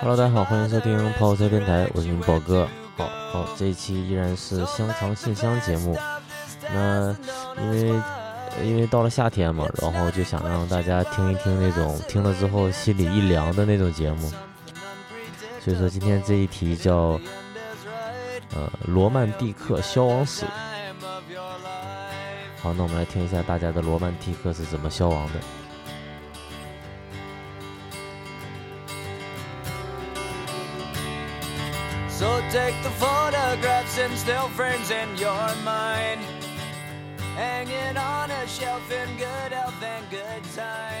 [0.00, 2.68] Hello，大家好，欢迎收听跑火车电台，我是你们宝哥。
[2.96, 5.98] 好好，这一期依然是香肠信箱节目。
[6.72, 7.12] 那
[7.60, 8.00] 因为
[8.62, 14.30] 因为到了夏天嘛，然后就想让大家听一听那种听了之后心里一凉的那种节目。
[15.60, 17.18] 所以说今天这一题叫
[18.54, 20.44] 呃罗曼蒂克消亡史。
[22.60, 25.40] 好，那我们来听一下大家的罗曼蒂克是怎么消亡的。
[32.52, 36.20] Take the photographs and still frames in your mind,
[37.34, 40.91] hanging on a shelf in good health and good time.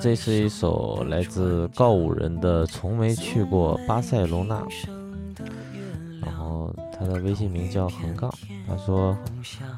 [0.00, 4.58] 这是一首来自告五人的《从没去过巴塞罗那》，
[6.22, 8.32] 然后他的微信名叫横杠。
[8.66, 9.14] 他说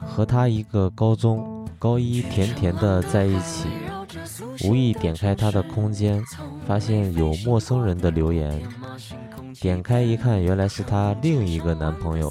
[0.00, 3.68] 和他一个高中高一甜甜的在一起，
[4.64, 6.22] 无意点开他的空间，
[6.66, 8.62] 发现有陌生人的留言，
[9.60, 12.30] 点开一看，原来是他另一个男朋友，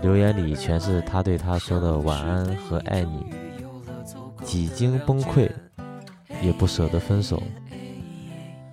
[0.00, 3.26] 留言里全是他对他说的晚安和爱你，
[4.42, 5.50] 几经崩溃。
[6.42, 7.42] 也不舍得分手。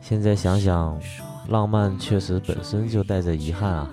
[0.01, 0.99] 现在想想，
[1.47, 3.89] 浪漫确实本身就带着遗憾啊。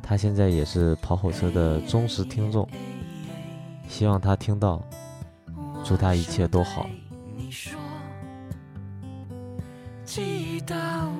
[0.00, 2.68] 他现在也是跑火车的忠实听众，
[3.88, 4.82] 希望他听到，
[5.84, 6.86] 祝他一切都好。
[10.04, 10.74] 记得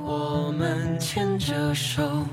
[0.04, 2.26] 我们牵着手，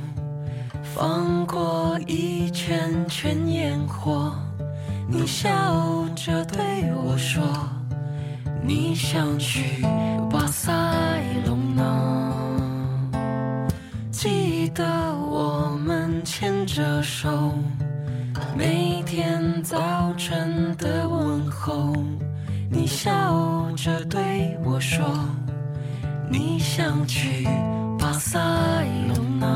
[0.83, 4.35] 放过一圈圈烟火，
[5.07, 7.41] 你笑着对我说。
[8.61, 9.81] 你想去
[10.29, 10.71] 巴塞
[11.45, 12.31] 隆纳？
[14.11, 17.53] 记得我们牵着手，
[18.55, 21.95] 每天早晨的问候。
[22.71, 25.03] 你笑着对我说，
[26.29, 27.47] 你想去
[27.97, 28.39] 巴塞
[29.15, 29.47] 隆纳？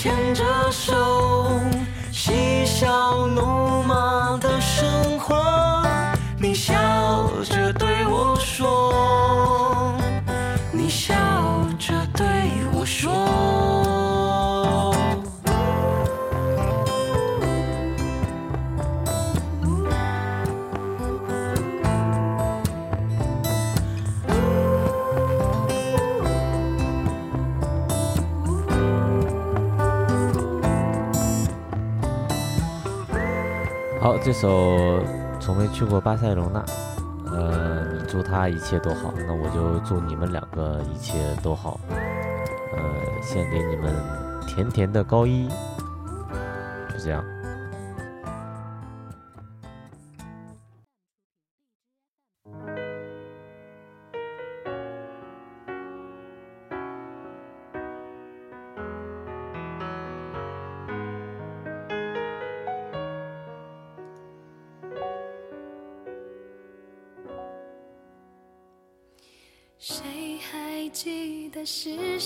[0.00, 0.97] 牵着手
[34.24, 35.02] 这首
[35.40, 36.62] 从没去过巴塞罗那，
[37.32, 42.78] 呃，你祝他一切都好，那我就祝你们两个一切都好，呃，
[43.22, 43.94] 献给你们
[44.46, 47.24] 甜甜的高一，就这样。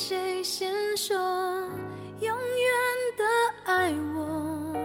[0.04, 1.16] 谁先说
[2.18, 2.36] 永远
[3.16, 3.24] 的
[3.62, 4.76] 爱我？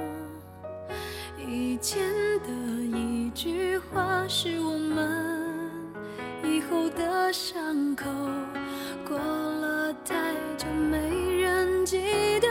[1.40, 2.00] 以前
[2.42, 2.50] 的
[2.96, 5.72] 一句话是我们
[6.44, 8.06] 以后的伤口，
[9.10, 11.00] 过了太久没
[11.42, 12.48] 人记得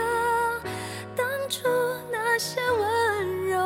[1.15, 1.69] 当初
[2.11, 3.57] 那些温柔。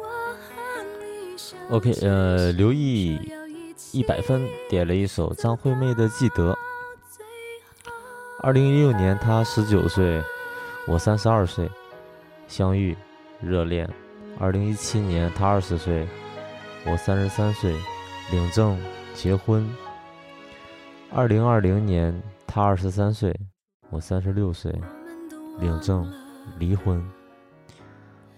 [0.00, 0.04] 我
[0.34, 6.52] 和你相 OK，呃，刘毅守要一起一百分点了一首张惠妹的《记得》。
[8.46, 10.22] 二零一六年，他十九岁，
[10.86, 11.68] 我三十二岁，
[12.46, 12.96] 相遇，
[13.40, 13.90] 热恋。
[14.38, 16.06] 二零一七年，他二十岁，
[16.86, 17.74] 我三十三岁，
[18.30, 18.78] 领证，
[19.14, 19.68] 结婚。
[21.12, 22.14] 二零二零年，
[22.46, 23.36] 他二十三岁，
[23.90, 24.72] 我三十六岁，
[25.58, 26.08] 领证，
[26.56, 27.04] 离婚。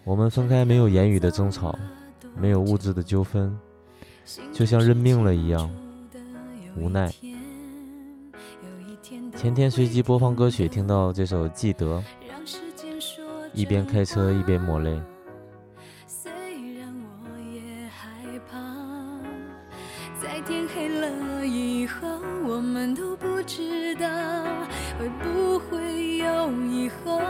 [0.04, 1.78] 我们分开，没有言语的争吵，
[2.34, 3.54] 没有物质的纠纷，
[4.54, 5.70] 就像认命了一样，
[6.78, 7.12] 无奈。
[9.40, 11.86] 前天随机播放歌曲，听到这首《记得》，
[13.52, 15.00] 一边开车一边抹泪。
[16.08, 16.28] 虽
[16.76, 16.92] 然
[17.22, 18.10] 我也害
[18.50, 18.58] 怕，
[20.20, 22.08] 在天黑了以后，
[22.48, 24.08] 我们都不知道
[24.98, 27.20] 会不会有以后。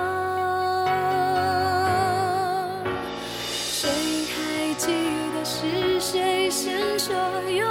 [3.44, 3.90] 谁
[4.32, 4.94] 还记
[5.34, 7.14] 得是谁先说
[7.50, 7.68] 永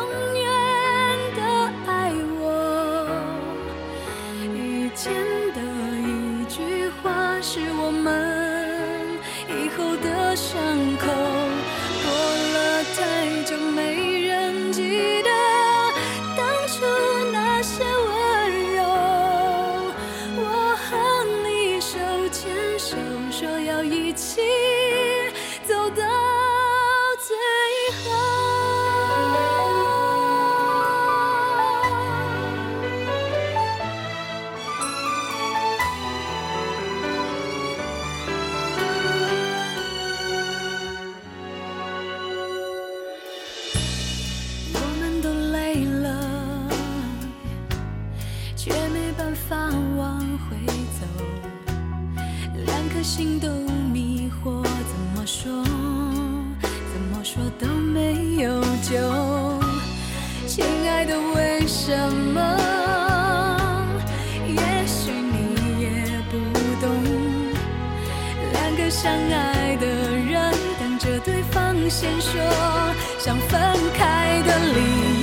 [71.89, 72.41] 先说
[73.17, 73.59] 想分
[73.93, 75.16] 开的理由。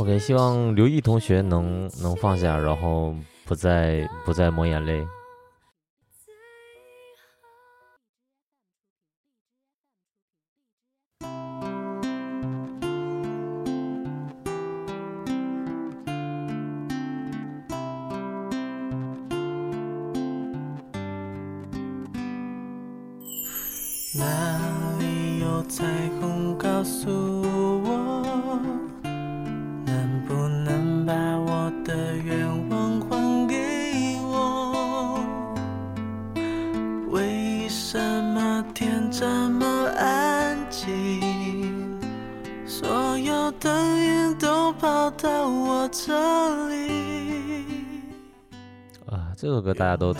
[0.00, 3.14] OK，希望刘毅同学能能放下，然后
[3.44, 5.06] 不再不再抹眼泪。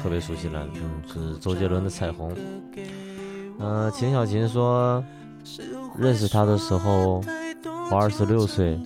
[0.02, 2.35] 特别熟悉了，嗯，是周杰伦的《彩虹》。
[3.59, 5.04] 呃，秦小琴说，
[5.99, 7.23] 认识他的时候
[7.90, 8.80] 我二十六岁，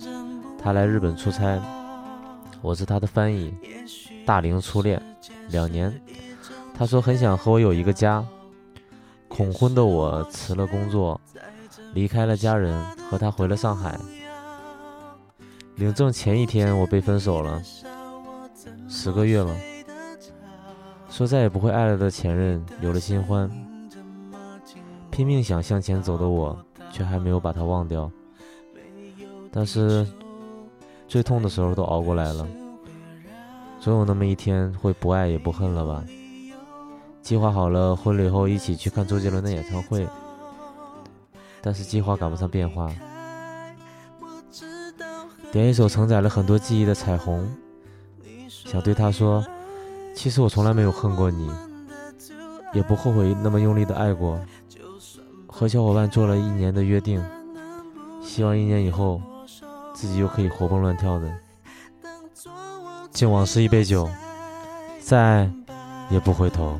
[0.61, 1.57] 他来日本出差，
[2.61, 3.53] 我是他的翻译，
[4.25, 5.01] 大龄初恋，
[5.47, 5.93] 两年。
[6.77, 8.21] 他说很想和我有一个家，
[9.29, 11.19] 恐婚的我辞了工作，
[11.93, 12.77] 离开了家人，
[13.09, 13.97] 和他回了上海。
[15.75, 17.61] 领证前一天我被分手了，
[18.89, 19.55] 十个月了。
[21.15, 23.49] 说再也不会爱了的前任有了新欢。
[25.09, 26.59] 拼命想向前走的我，
[26.91, 28.11] 却还没有把他忘掉。
[29.49, 30.05] 但是，
[31.07, 32.45] 最痛的时候都熬过来了，
[33.79, 36.03] 总有那么一天会不爱也不恨了吧？
[37.21, 40.05] 计划好了婚礼后一起去看周杰伦的演唱会，
[41.61, 42.91] 但是计划赶不上变化。
[45.49, 47.49] 点一首承载了很多记忆的《彩虹》，
[48.49, 49.41] 想对他说：
[50.15, 51.51] 其实我从来没有恨过你，
[52.73, 54.39] 也不后悔那么用力的爱过。
[55.47, 57.23] 和小伙伴做了一年的约定，
[58.21, 59.21] 希望一年以后
[59.93, 61.31] 自己又可以活蹦乱跳的。
[63.11, 64.09] 敬往事一杯酒，
[64.99, 65.49] 再
[66.09, 66.77] 也不回头。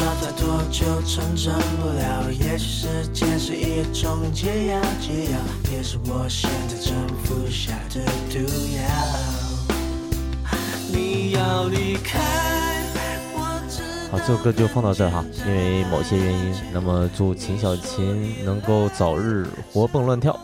[0.00, 2.32] 了太多就成真不了。
[2.32, 5.38] 也许时间是一种解药，解药
[5.72, 8.38] 也是我现在正服下的毒
[8.76, 8.80] 药。
[10.92, 12.18] 你要离开。
[13.34, 20.38] 我知好，这首歌就放到这哈，因为某些原因，那么祝秦小琴能够早日活蹦乱跳。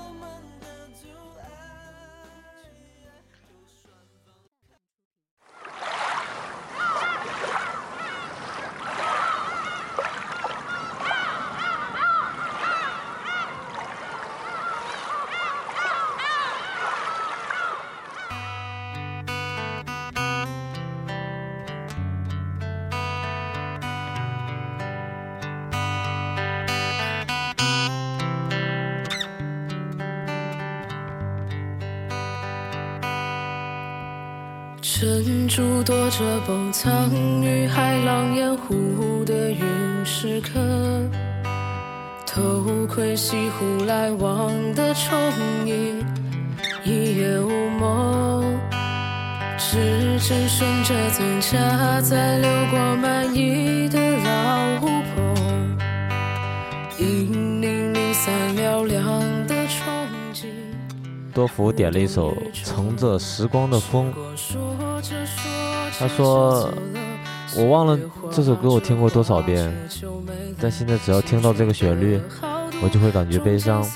[61.37, 62.33] 多福点了一首
[62.65, 64.11] 《乘着时光的风》，
[65.99, 66.73] 他说
[67.55, 67.99] ：“我忘了
[68.33, 69.71] 这首歌我听过多少遍，
[70.59, 72.19] 但现在只要听到这个旋律，
[72.83, 73.87] 我就会感觉悲伤。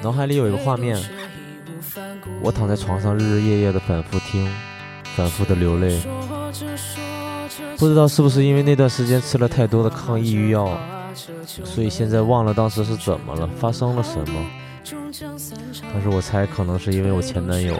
[0.00, 0.98] 脑海里有一个画面，
[2.40, 4.50] 我躺在床上日日夜夜的反复听，
[5.14, 6.00] 反复的流泪。
[7.76, 10.78] 不知道是不是因为那段时间吃了太多的抗抑郁药，
[11.44, 14.46] 所以现在忘了当时是怎么了，发生了什么。”
[15.92, 17.78] 但是我猜可能是因为我前男友，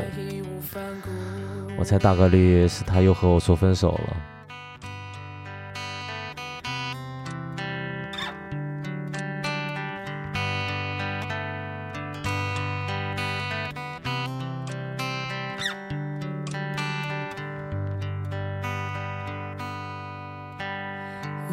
[1.78, 4.16] 我猜大概率是他又和我说分手了。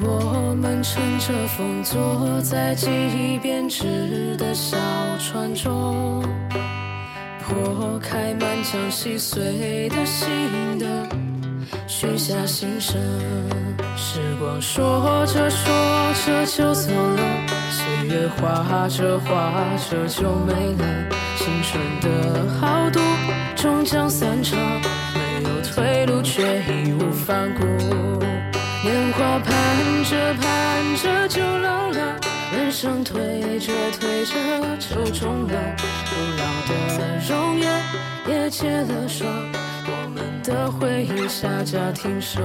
[0.02, 4.29] 我们乘着风，坐在记忆编织
[9.02, 10.28] 细碎的心
[10.78, 10.86] 的，
[11.88, 13.00] 许下心声。
[13.96, 15.74] 时光说着说
[16.26, 17.24] 着就走了，
[17.72, 19.54] 岁月画着画
[19.90, 20.84] 着就没了，
[21.38, 23.00] 青春的豪赌
[23.56, 24.60] 终将散场，
[25.16, 27.64] 没有退路却义无反顾。
[28.84, 32.20] 年华盼着盼着就老了，
[32.52, 34.34] 人生推着推着
[34.78, 35.76] 就中了，
[36.06, 36.72] 不老的
[37.28, 37.70] 容颜
[38.28, 39.28] 也结了霜，
[39.86, 42.42] 我们的回忆下架停手。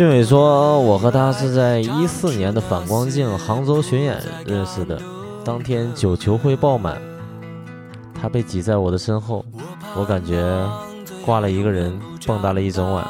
[0.00, 4.98] 俊伟说：“我和他是在一四年的反光镜杭州巡演认识的，
[5.44, 6.98] 当天九球会爆满，
[8.14, 9.44] 他被挤在我的身后，
[9.94, 10.66] 我感觉
[11.22, 13.06] 挂了一个人，蹦跶了一整晚。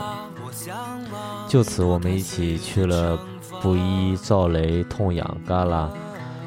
[1.46, 3.16] 就此，我们一起去了
[3.62, 5.88] 布衣、赵雷、痛痒、旮旯，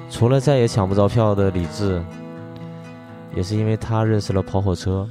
[0.09, 2.03] 除了再也抢不着票的李志，
[3.33, 5.07] 也是因为他认识了跑火车，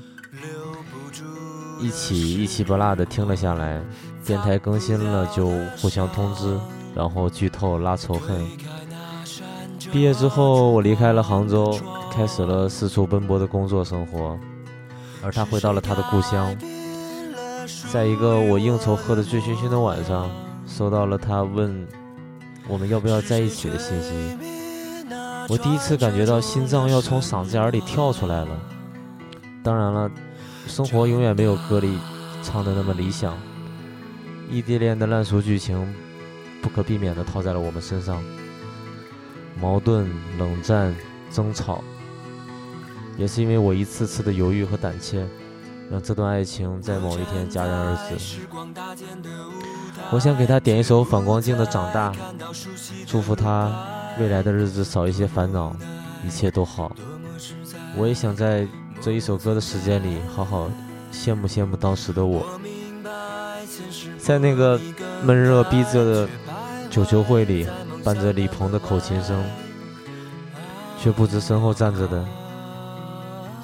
[1.80, 3.80] 一起一起不落的听了下来。
[4.24, 6.58] 电台更新了就互相通知，
[6.94, 8.46] 然后剧透拉仇恨。
[9.92, 11.78] 毕业之后，我离开了杭州，
[12.10, 14.38] 开始了四处奔波的工作生活，
[15.22, 16.56] 而他回到了他的故乡。
[17.90, 20.30] 在一个我应酬喝得醉醺醺的晚上，
[20.66, 21.86] 收到了他问
[22.68, 24.12] 我们要不要在一起的信息。
[25.48, 28.48] 我第一次感觉到心脏要从嗓子眼里跳出来了。
[29.62, 30.10] 当然了，
[30.68, 31.98] 生活永远没有歌里
[32.42, 33.36] 唱的那么理想。
[34.52, 35.90] 异地恋的烂熟剧情，
[36.60, 38.22] 不可避免地套在了我们身上。
[39.58, 40.06] 矛盾、
[40.38, 40.94] 冷战、
[41.30, 41.82] 争吵，
[43.16, 45.26] 也是因为我一次次的犹豫和胆怯，
[45.90, 48.40] 让这段爱情在某一天戛然而止。
[50.10, 52.12] 我想给他点一首反光镜的《长大》，
[53.06, 53.72] 祝福他
[54.18, 55.74] 未来的日子少一些烦恼，
[56.26, 56.94] 一切都好。
[57.96, 58.68] 我也想在
[59.00, 60.70] 这一首歌的时间里，好好
[61.10, 62.60] 羡慕羡慕当时的我。
[64.18, 64.80] 在那个
[65.22, 66.28] 闷热逼仄的
[66.90, 67.66] 九球会里，
[68.04, 69.42] 伴着李鹏的口琴声，
[71.00, 72.24] 却不知身后站着的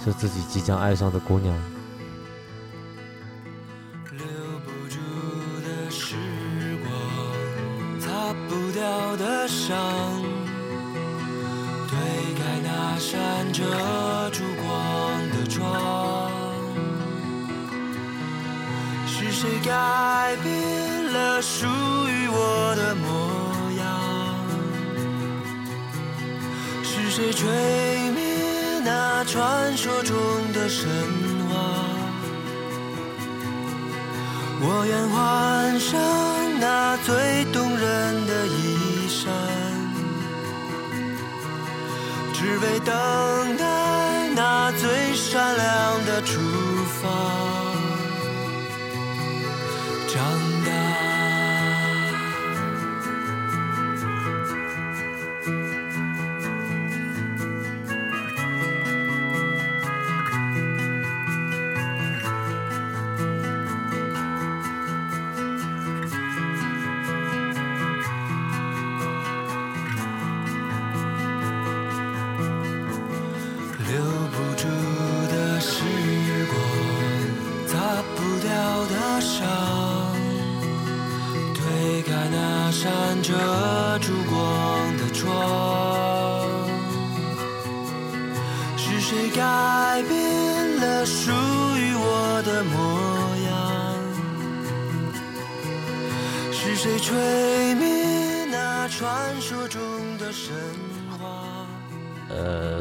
[0.04, 1.54] 是自己即将爱上的姑娘。
[21.40, 23.06] 属于我的模
[23.78, 23.86] 样？
[26.82, 27.48] 是谁吹
[28.10, 30.16] 灭那传说中
[30.52, 30.88] 的神
[31.48, 31.54] 话？
[34.60, 36.00] 我愿换上
[36.58, 39.30] 那最动人的衣衫，
[42.34, 42.92] 只为等
[43.56, 46.20] 待那最闪亮的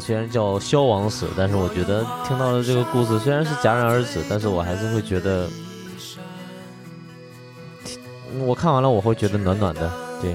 [0.07, 5.49] 虽然叫消亡史，但是我觉得听到了这个故事虽然是戛然而止，但是我还是会觉得，
[8.45, 9.91] 我看完了我会觉得暖暖的，
[10.21, 10.33] 对，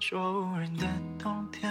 [0.00, 0.86] 所有众人的
[1.18, 1.70] 冬天。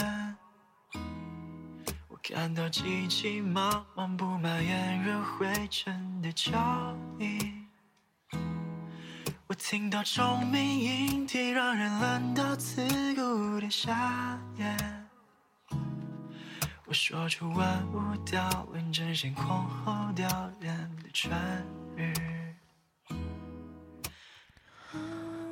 [2.07, 7.67] 我看到急急忙忙布满炎热灰尘的脚印，
[9.47, 12.81] 我听到虫鸣莺啼，让人冷到刺
[13.15, 14.75] 骨的夏夜。
[16.85, 20.27] 我说出万物凋零，争先恐后凋
[20.59, 20.69] 零
[21.03, 21.33] 的春
[21.95, 22.13] 日。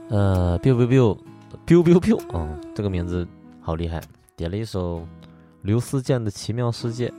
[0.09, 1.17] 呃，biu biu biu
[1.65, 3.27] biu biu biu，嗯，这个名字
[3.59, 3.99] 好厉害，
[4.35, 5.07] 点了一首
[5.63, 7.09] 刘思健的《奇妙世界》。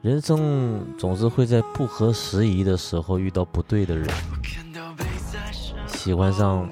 [0.00, 4.08] 人生总是会在不合时宜的时候遇到不对的人，
[5.88, 6.70] 喜欢上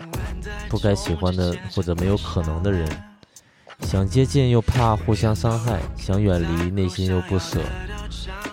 [0.68, 2.88] 不该喜欢的或者没有可能的人，
[3.80, 7.60] 想接近又怕互相伤害，想远离内心又不舍。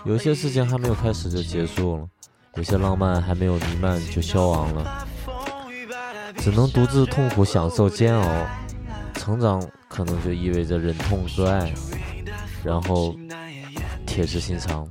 [0.04, 2.08] 有些事情还没有开始就结束了，
[2.56, 5.06] 有些浪漫还没有弥漫就消亡了。
[6.36, 8.46] 只能独自痛苦享受煎熬，
[9.14, 11.72] 成长可能就意味着忍痛割爱，
[12.64, 13.14] 然后
[14.06, 14.86] 铁石心肠。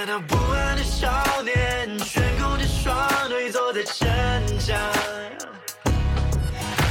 [0.00, 1.10] 看到不安的少
[1.42, 4.08] 年，悬空着双腿坐在城
[4.58, 4.74] 墙。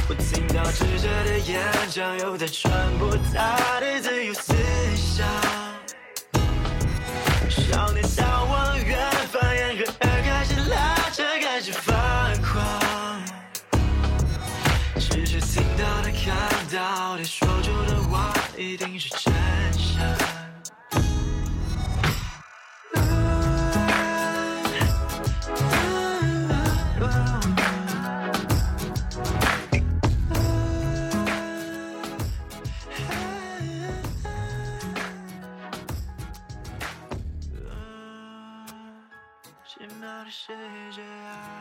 [0.08, 4.54] 我听到智者的演讲，又在传播他的自由思
[4.94, 5.26] 想。
[7.48, 11.92] 少年眺望远方，眼和耳开始拉扯，开始发
[12.36, 13.22] 狂。
[15.00, 16.32] 只是听到的、看
[16.72, 19.08] 到的、说出的话，一定是
[40.46, 40.56] 世
[40.90, 41.59] 界啊！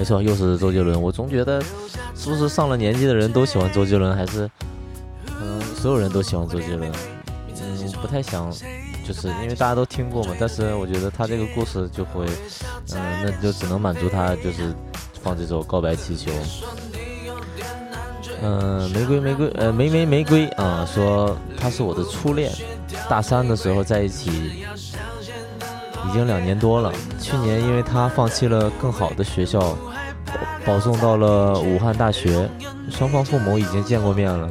[0.00, 0.98] 没错，又是周杰伦。
[0.98, 1.60] 我总觉得，
[2.16, 4.50] 是不是上了年纪的人都喜欢周杰伦，还是
[5.26, 6.90] 可能所有人都喜欢周杰伦？
[7.62, 8.50] 嗯，不太想，
[9.06, 10.34] 就是因为大家都听过嘛。
[10.40, 12.24] 但是我觉得他这个故事就会，
[12.94, 14.74] 嗯、那就只能满足他，就是
[15.22, 16.30] 放这首《告白气球》。
[18.42, 22.50] 嗯、玫瑰玫瑰，呃，玫玫玫瑰啊、说他是我的初恋，
[23.06, 24.30] 大三的时候在一起，
[26.08, 26.90] 已经两年多了。
[27.20, 29.76] 去年因为他放弃了更好的学校，
[30.64, 32.48] 保送到了武汉大学。
[32.90, 34.50] 双方父母已经见过面了，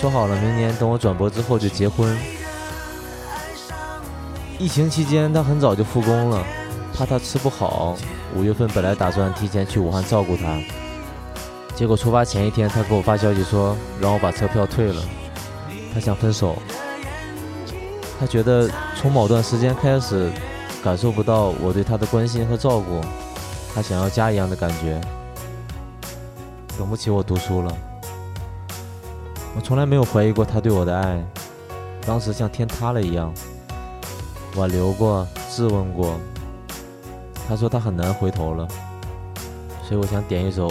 [0.00, 2.16] 说好了明年等我转博之后就结婚。
[4.58, 6.44] 疫情期间他很早就复工了，
[6.94, 7.96] 怕他吃不好。
[8.36, 10.58] 五月份本来打算提前去武汉照顾他，
[11.74, 15.02] 结果出发前一天他给我发消息说让我把车票退了，
[15.92, 16.56] 他想分手。
[18.20, 20.30] 他觉得从某段时间开始，
[20.84, 23.00] 感受不到我对他的关心和照顾，
[23.74, 25.00] 他想要家一样的感觉，
[26.78, 27.74] 等不起我读书了。
[29.56, 31.24] 我从来没有怀疑过他对我的爱，
[32.06, 33.32] 当时像天塌了一样，
[34.56, 36.18] 挽留过，质问过。
[37.48, 38.68] 他说他很难回头了，
[39.86, 40.70] 所以我想点一首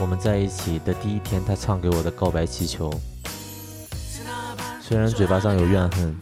[0.00, 2.92] 我们在一起的第一天他唱给我的告白气球。
[4.80, 6.16] 虽然嘴巴上有怨恨，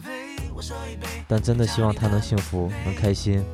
[1.27, 3.45] 但真的希望他能幸福，能开心。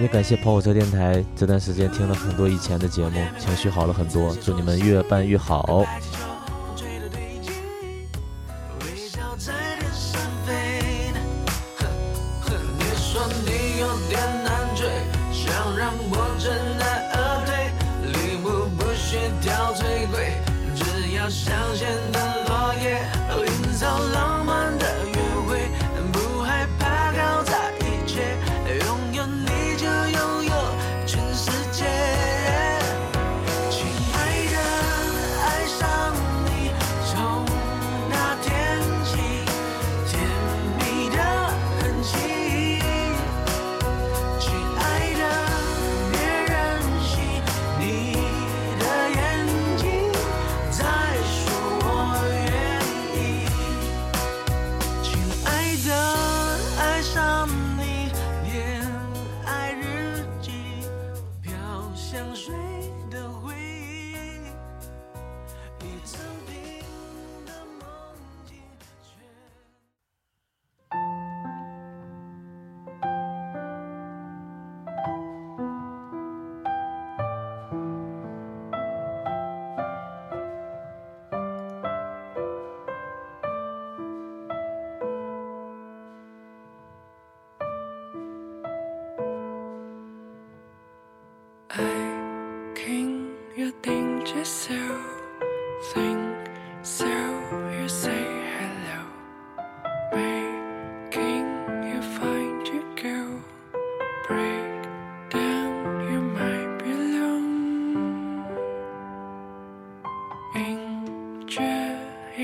[0.00, 4.34] 也感谢跑火车电台，这段时间听了很多以前的节目，情绪好了很多。
[4.36, 5.84] 祝你们越办越好。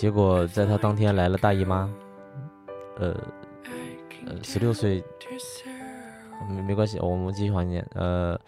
[0.00, 1.92] 结果在他当天来了大姨妈。
[2.96, 3.14] 呃
[4.26, 5.04] 呃，十六岁
[6.48, 7.86] 没没关系，我们继续怀念。
[7.94, 8.40] 呃。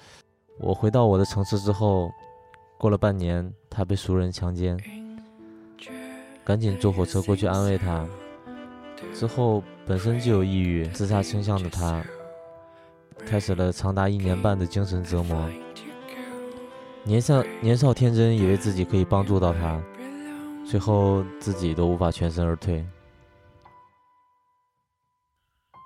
[0.58, 2.10] 我回到我的城市之后，
[2.78, 4.78] 过了半年，他被熟人强奸，
[6.42, 8.06] 赶紧坐火车过去安慰他。
[9.12, 12.02] 之后，本身就有抑郁、自杀倾向的他，
[13.26, 15.50] 开始了长达一年半的精神折磨。
[17.04, 19.82] 年少年少天真，以为自己可以帮助到他，
[20.64, 22.84] 最后自己都无法全身而退。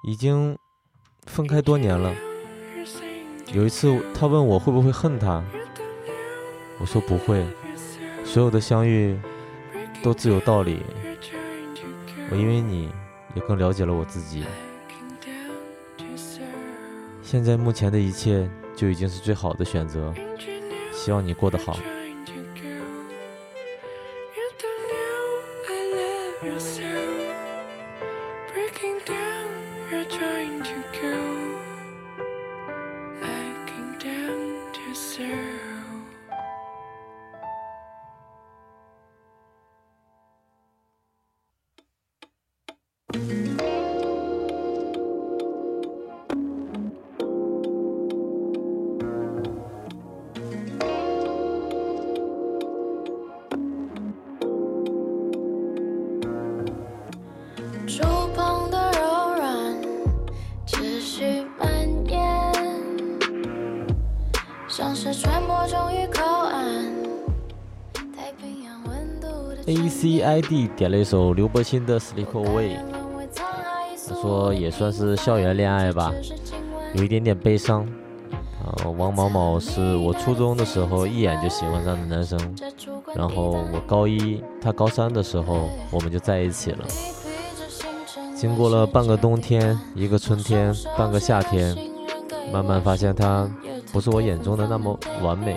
[0.05, 0.57] 已经
[1.27, 2.15] 分开多年了。
[3.53, 5.43] 有一次，他问我会不会恨他，
[6.81, 7.45] 我说不会。
[8.25, 9.19] 所有的相遇
[10.03, 10.83] 都自有道理。
[12.31, 12.91] 我因为你
[13.35, 14.45] 也更了解了我自己。
[17.23, 20.13] 现在目前的一切就已经是最好的选择。
[20.93, 21.77] 希望你过得好。
[70.47, 72.77] C I D 点了一首刘柏辛的《Sleep Away》，
[74.09, 76.13] 他说也算是校园恋爱吧，
[76.95, 77.85] 有一点点悲伤。
[78.65, 82.39] 啊，王某某是我初中的时候一眼就喜欢上的男生，
[83.15, 86.85] 然后我高一，他高三的时候，我们就在一起了。
[88.37, 91.77] 经过了半个冬天，一个春天，半个夏天，
[92.53, 93.49] 慢慢发现他
[93.93, 95.57] 不是我眼中的那么完美，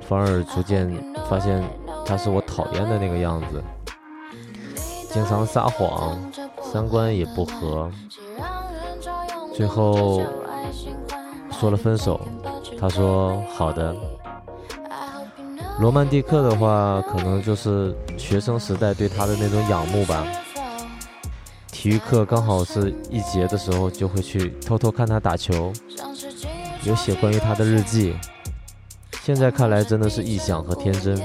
[0.00, 0.88] 反而逐渐
[1.28, 1.64] 发现。
[2.06, 3.62] 他是我讨厌的那个样子，
[5.12, 6.18] 经常撒谎，
[6.62, 7.90] 三观也不合，
[9.54, 10.22] 最后
[11.58, 12.20] 说了分手。
[12.78, 13.94] 他说好的。
[15.80, 20.26] 罗曼蒂克的话，可能就是学生时代对他的那种仰慕吧。
[21.72, 25.72] 体育课刚好是一节的时候，就会去偷偷看他打球，
[26.84, 28.14] 有写关于他的日记。
[29.22, 31.20] 现在看来真的是臆想和天真。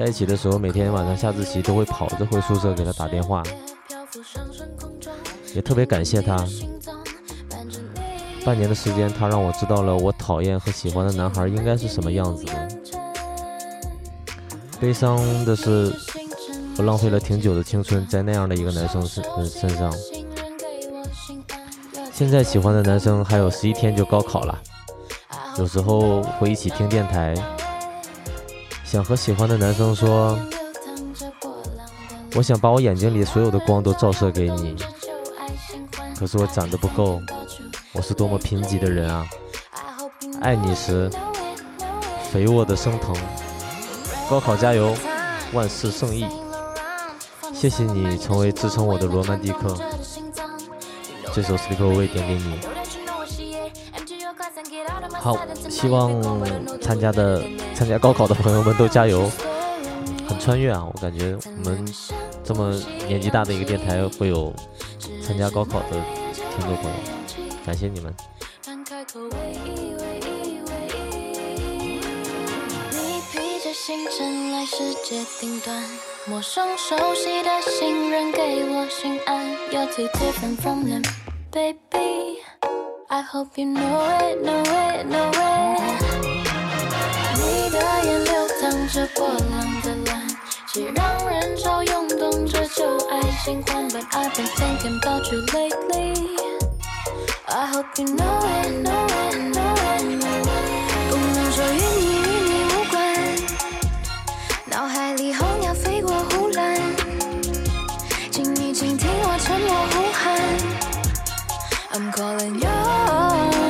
[0.00, 3.42] 在一起的时候，每天晚上下自习都会跑着回宿舍给他打电话，
[5.54, 6.42] 也特别感谢他。
[8.44, 12.68] 半年的时间，他让我知道了我讨厌和喜欢的男孩应该是什么样子的。
[14.80, 15.94] 悲伤的是。
[16.78, 19.92] 我浪费了挺久的青春在那样的一个男生身身上。
[22.10, 24.58] 现在喜欢的男生还有十一天就高考了，
[25.58, 27.34] 有时候会一起听电台，
[28.90, 30.36] 想和喜欢的男生说，
[32.34, 34.74] 我想把我眼睛里所有的光都照射给你。
[36.18, 37.22] 可是我长得不够，
[37.92, 39.24] 我是多么贫瘠的人啊！
[40.40, 41.08] 爱你时，
[42.32, 43.14] 肥沃的生疼。
[44.28, 44.92] 高考加油，
[45.52, 46.26] 万事胜意。
[47.54, 49.78] 谢谢你成为支撑我的罗曼蒂克，
[51.32, 52.58] 这首《Sleep Away》点给你。
[55.12, 55.36] 好，
[55.68, 56.10] 希望
[56.80, 57.44] 参加的
[57.80, 59.30] 参加高考的朋友们都加油。
[60.28, 61.82] 很穿越啊，我感觉我们
[62.44, 62.74] 这么
[63.08, 64.52] 年纪大的一个电台会有
[65.26, 65.92] 参加高考的
[66.36, 66.96] 听众朋友，
[67.64, 68.14] 感谢你们。
[73.72, 75.82] 星辰来世界顶端
[76.26, 81.02] 陌生熟悉的信任给我心安，You're too different from them,
[81.50, 82.40] baby.
[83.08, 86.09] I hope you know it, know it, know it.
[88.92, 90.26] 这波浪的蓝，
[90.66, 93.88] 既让人潮涌动着旧爱新欢。
[93.88, 96.36] But I've been thinking about you lately.
[97.46, 101.08] I hope you know it, know it, know it, know it.
[101.08, 102.98] 不能说与你与你无关，
[104.66, 106.76] 脑海里候鸟飞过湖蓝，
[108.32, 109.38] 请你倾听我。
[109.38, 110.36] 沉默呼喊
[111.92, 113.69] ，I'm calling you.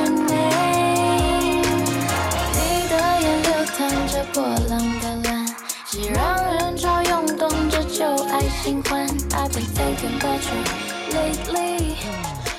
[8.70, 9.04] 爱新欢。
[9.32, 10.62] I've been thinking about you
[11.10, 11.96] lately.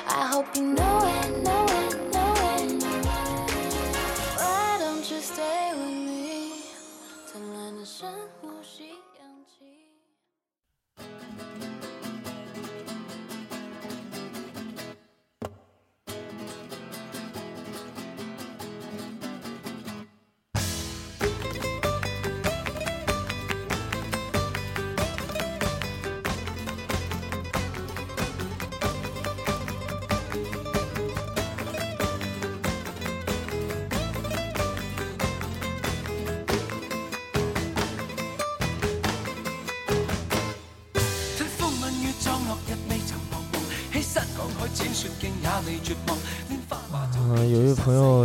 [0.06, 2.84] I hope you know it, know it, know it.
[4.36, 6.66] Why don't you stay with me？
[7.26, 8.10] 灿烂的深
[8.42, 9.56] 呼吸氧气。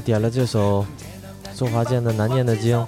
[0.08, 0.86] 点了这首
[1.54, 2.80] 周华健的《难念的经》，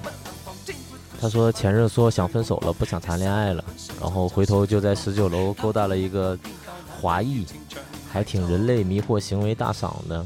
[1.20, 3.62] 他说前任说想分手了，不想谈恋爱了，
[4.00, 6.40] 然后回头就在十九楼勾搭了一个
[6.98, 7.46] 华裔，
[8.10, 10.26] 还挺人类迷惑行为大赏的，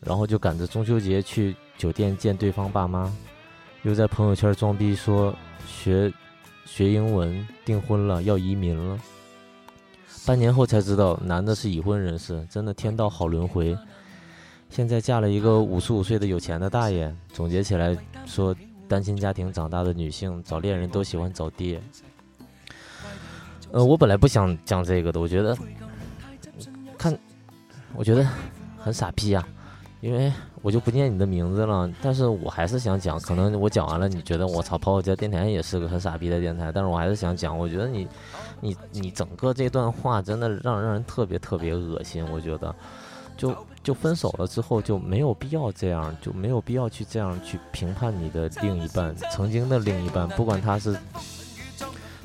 [0.00, 3.12] 然后就赶着中秋节去酒店见对方爸妈，
[3.82, 5.34] 又在朋友圈装逼说
[5.68, 6.10] 学
[6.64, 8.98] 学英文，订婚了，要移民了。
[10.24, 13.76] 半年后才知道，男的是已婚人士，真的天道好轮回。
[14.72, 17.14] 现在嫁了一个五十五岁的有钱的大爷。
[17.30, 17.94] 总结起来
[18.24, 18.56] 说，
[18.88, 21.78] 单亲家庭长大的女性找恋人都喜欢找爹。
[23.70, 25.54] 呃，我本来不想讲这个的，我觉得
[26.96, 27.14] 看，
[27.94, 28.26] 我觉得
[28.78, 29.46] 很傻逼啊，
[30.00, 31.92] 因为我就不念你的名字了。
[32.00, 38.08] 但是我还是想讲，可能我讲完了，你觉得我操，跑跑家电台也是个很傻逼的电台，但是我还是想讲，我觉得你。
[38.64, 42.72] 你你整个这段话真的让让人特别特别恶心，我觉得，
[43.36, 50.96] 就就分手了之后就没有必要这样，就没有必要去这样去评判你的另一半，曾经的另一半，不管他是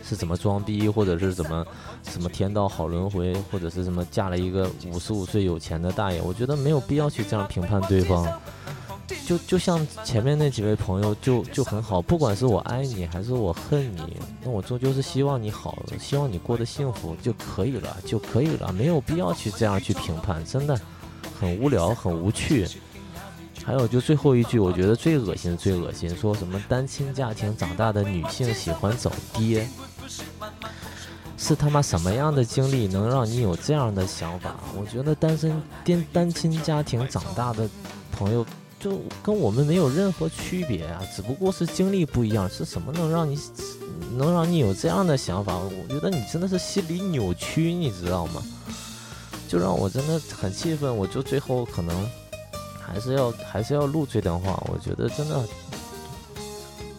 [0.03, 1.65] 是怎么装逼，或者是怎么
[2.03, 8.25] 什么天道好轮回，或者是什么嫁了一个五十五岁有钱的大爷，我觉得没有必要去这样评判对方。
[9.25, 20.79] 就就像前面那几位朋友就就很好，不管是我爱你还是我恨你，那我终究是希望你好，希望你过得幸福就可以了，就可以了，没有必要去这样去评判，真的
[21.39, 22.67] 很无聊，很无趣。
[23.63, 29.67] 还有就最后一句，我觉得最恶心最恶心，说什么单亲家庭长大的女性喜欢找爹，
[31.37, 34.55] 是他妈什么样的经历能让你有这样的想法？
[34.79, 37.69] 我觉得单身单单亲家庭长大的
[38.11, 38.45] 朋友，
[38.79, 42.49] 就跟我们没有任何区别啊，只不过是经历不一样。
[42.49, 43.37] 是什么能让你
[44.15, 45.57] 能让你有这样的想法？
[45.57, 48.41] 我觉得你真的是心理扭曲，你知道吗？
[49.47, 52.07] 就让我真的很气愤，我就最后可能。
[52.89, 55.45] 还是要还是要录这段话，我觉得真的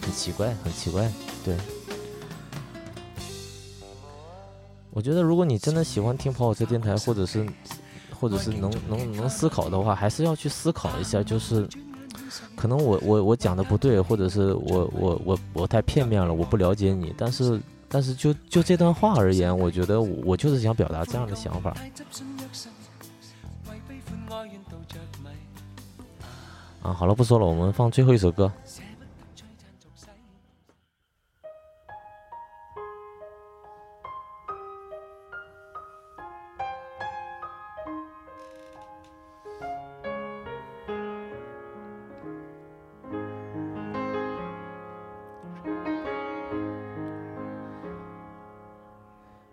[0.03, 1.11] 很奇怪，很奇怪。
[1.43, 1.57] 对，
[4.91, 7.47] 我觉得如果你真的喜欢听跑火车电台，或者是
[8.21, 11.23] 或者是能能能思考的话，还是要去思考一下。
[11.23, 11.67] 就是
[12.55, 17.15] 可能我我我讲的不对，或者是我我我我太片面了，我不了解你。
[17.17, 21.75] 但是但是就就这段话而言，我觉得我就是想表达这样的想法。
[26.83, 28.51] 啊，好了，不说了，我们放最后一首歌。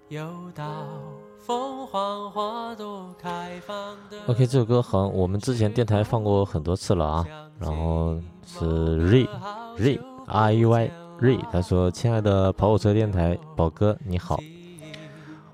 [0.08, 0.64] 又到
[1.40, 4.18] 凤凰花朵开放的。
[4.28, 7.26] OK，这首歌很，我们之前电台放过很多次了啊。
[7.58, 9.28] 然后是 Ray
[9.78, 14.38] Ray R E Y Ray，他说：“亲爱的跑火车电台宝哥你好，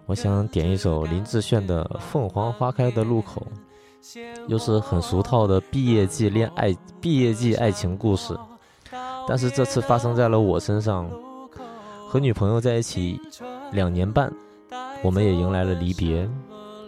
[0.07, 3.45] 我想点一首林志炫的《凤凰花开的路口》，
[4.47, 8.35] 又是很俗套的毕业季恋爱毕业季爱情故事，
[9.27, 11.07] 但是这次发生在了我身上，
[12.07, 13.21] 和女朋友在一起
[13.71, 14.33] 两年半。”
[15.03, 16.29] 我们也迎来了离别，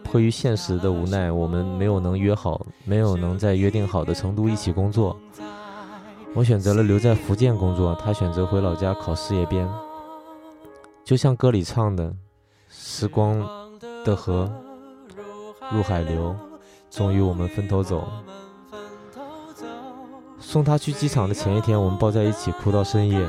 [0.03, 5.17] 迫于现实的无奈，我们没有能约好，没有能在约定好的成都一起工作。
[6.35, 9.67] 我选择了留在福建工作，他选择回老家考事业编。
[11.03, 12.13] 就像歌里唱的
[12.69, 13.39] ：“时光
[14.05, 14.51] 的河
[15.71, 16.35] 入海流，
[16.89, 18.07] 终于我们分头走。”
[20.39, 23.27] 送他去机场的前一天，我们抱在一起哭到深夜，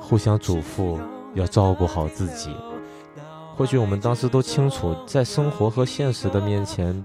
[0.00, 0.98] 互相嘱咐
[1.34, 2.54] 要照顾好自己。
[3.60, 7.04] 或许我们当时都清楚，在生活和现实的面前，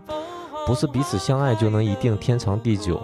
[0.66, 3.02] 不是彼此相爱就能一定天长地久。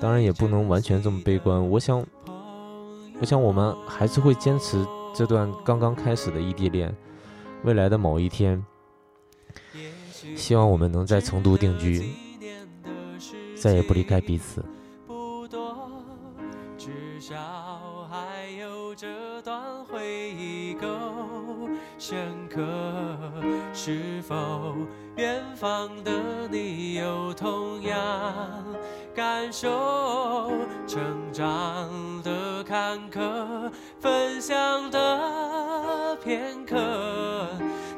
[0.00, 1.70] 当然，也不能完全这么悲观。
[1.70, 2.04] 我想，
[3.20, 4.84] 我想我们还是会坚持
[5.14, 6.92] 这段刚刚开始的异地恋。
[7.62, 8.60] 未来的某一天，
[10.34, 12.04] 希望我们能在成都定居，
[13.54, 14.60] 再也不离开彼此。
[22.06, 22.18] 深
[22.50, 22.60] 刻，
[23.72, 24.74] 是否
[25.16, 26.12] 远方的
[26.50, 27.96] 你有同样
[29.14, 30.50] 感受？
[30.86, 31.02] 成
[31.32, 31.88] 长
[32.22, 36.76] 的坎坷，分享的片刻。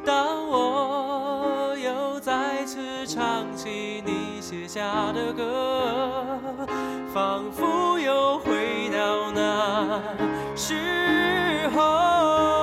[0.04, 6.30] 当我又再次唱起你写下的歌，
[7.12, 10.00] 仿佛又回到那
[10.54, 12.55] 时候。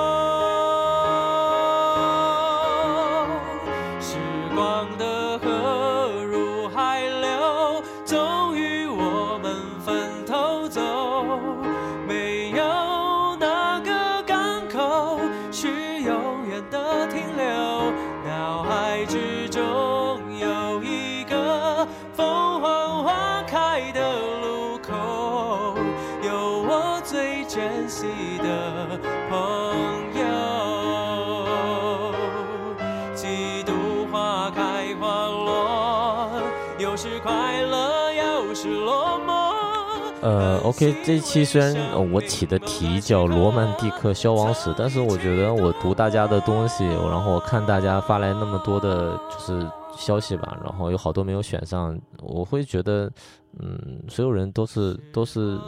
[40.20, 41.76] 呃，OK，这一期虽然
[42.10, 53.10] 我起的题叫《罗曼蒂克消亡史》，但是我觉得我读大家的东西，然后我看大家发来那么多的，就是消息吧，然后有好多没有选上，我会觉得，
[53.58, 55.58] 嗯，所有人都是都是，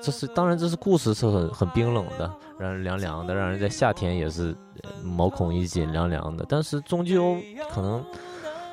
[0.00, 4.54] 这是当然，这是故事是很很冰冷的，让人凉凉的，让人在夏天也是
[5.02, 7.36] 毛孔一紧，凉凉的，但是终究
[7.70, 8.04] 可能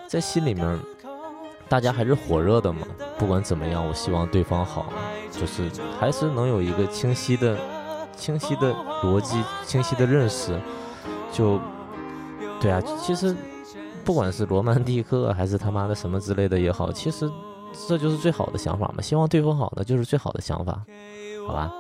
[0.07, 0.79] 在心里面。
[1.69, 2.85] 大家还是火热的嘛，
[3.17, 4.91] 不管怎么样，我希望对方好，
[5.31, 7.57] 就是还是能有一个清晰的、
[8.13, 10.59] 清晰的逻辑、清晰的认识。
[11.31, 11.57] 就，
[12.59, 13.33] 对啊，其实
[14.03, 17.31] 不管是罗曼蒂克还是他妈的什么之类的也好，其实
[17.87, 19.01] 这就是最好的想法嘛。
[19.01, 20.85] 希望对方好，的就是最好的想法，
[21.47, 21.73] 好吧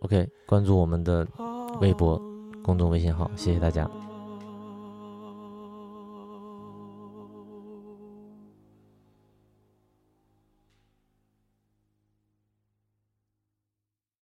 [0.00, 1.26] ？OK，关注我们的
[1.80, 2.20] 微博、
[2.62, 3.88] 公众微信号，谢谢大家。